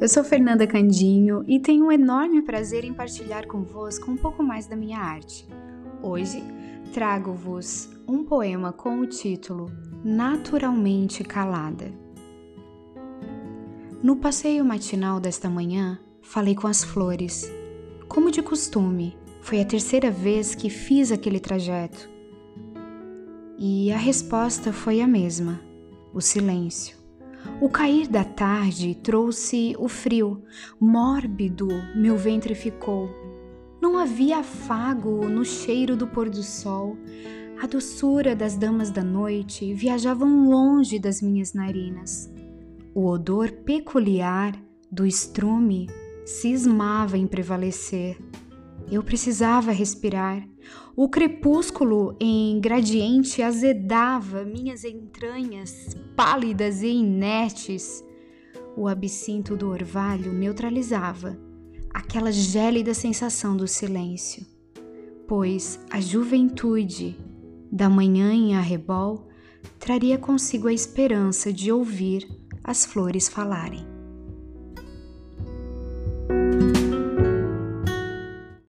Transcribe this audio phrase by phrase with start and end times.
[0.00, 4.66] Eu sou Fernanda Candinho e tenho um enorme prazer em partilhar convosco um pouco mais
[4.66, 5.46] da minha arte.
[6.02, 6.42] Hoje
[6.92, 9.70] trago-vos um poema com o título
[10.04, 11.92] Naturalmente Calada.
[14.02, 17.50] No passeio matinal desta manhã, falei com as flores.
[18.08, 22.10] Como de costume, foi a terceira vez que fiz aquele trajeto.
[23.56, 25.60] E a resposta foi a mesma:
[26.12, 27.03] o silêncio.
[27.60, 30.42] O cair da tarde trouxe o frio,
[30.80, 33.08] mórbido meu ventre ficou.
[33.80, 36.96] Não havia afago no cheiro do pôr do sol.
[37.62, 42.32] A doçura das damas da noite viajavam longe das minhas narinas.
[42.94, 44.54] O odor peculiar
[44.90, 45.88] do estrume
[46.24, 48.16] cismava em prevalecer.
[48.90, 50.46] Eu precisava respirar.
[50.96, 58.04] O crepúsculo em gradiente azedava minhas entranhas pálidas e inertes.
[58.76, 61.38] O absinto do orvalho neutralizava
[61.92, 64.44] aquela gélida sensação do silêncio,
[65.28, 67.16] pois a juventude
[67.70, 69.28] da manhã em arrebol
[69.78, 72.28] traria consigo a esperança de ouvir
[72.62, 73.94] as flores falarem.